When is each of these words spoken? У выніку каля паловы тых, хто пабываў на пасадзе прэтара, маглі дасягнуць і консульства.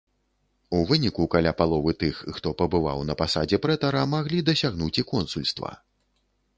У 0.77 0.79
выніку 0.91 1.25
каля 1.35 1.51
паловы 1.59 1.91
тых, 2.05 2.23
хто 2.39 2.55
пабываў 2.63 3.05
на 3.13 3.19
пасадзе 3.23 3.63
прэтара, 3.69 4.03
маглі 4.19 4.45
дасягнуць 4.53 4.95
і 5.05 5.09
консульства. 5.15 5.71